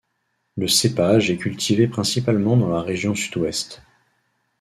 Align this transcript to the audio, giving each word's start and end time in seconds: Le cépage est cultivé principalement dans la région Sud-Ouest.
Le 0.57 0.67
cépage 0.67 1.29
est 1.29 1.37
cultivé 1.37 1.87
principalement 1.87 2.57
dans 2.57 2.69
la 2.71 2.81
région 2.81 3.13
Sud-Ouest. 3.13 3.83